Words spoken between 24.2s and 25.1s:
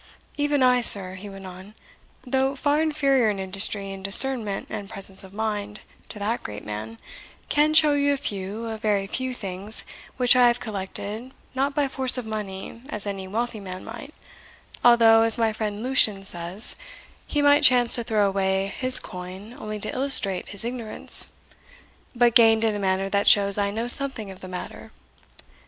of the matter.